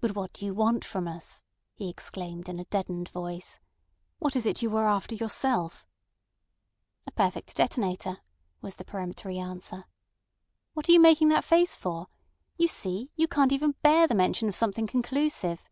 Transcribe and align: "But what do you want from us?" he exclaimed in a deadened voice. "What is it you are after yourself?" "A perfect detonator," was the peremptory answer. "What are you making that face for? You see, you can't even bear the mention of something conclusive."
"But 0.00 0.16
what 0.16 0.32
do 0.32 0.44
you 0.44 0.52
want 0.52 0.84
from 0.84 1.06
us?" 1.06 1.44
he 1.76 1.88
exclaimed 1.88 2.48
in 2.48 2.58
a 2.58 2.64
deadened 2.64 3.08
voice. 3.10 3.60
"What 4.18 4.34
is 4.34 4.46
it 4.46 4.62
you 4.62 4.76
are 4.76 4.88
after 4.88 5.14
yourself?" 5.14 5.86
"A 7.06 7.12
perfect 7.12 7.54
detonator," 7.54 8.16
was 8.60 8.74
the 8.74 8.84
peremptory 8.84 9.38
answer. 9.38 9.84
"What 10.72 10.88
are 10.88 10.92
you 10.92 10.98
making 10.98 11.28
that 11.28 11.44
face 11.44 11.76
for? 11.76 12.08
You 12.58 12.66
see, 12.66 13.12
you 13.14 13.28
can't 13.28 13.52
even 13.52 13.76
bear 13.80 14.08
the 14.08 14.14
mention 14.16 14.48
of 14.48 14.56
something 14.56 14.88
conclusive." 14.88 15.62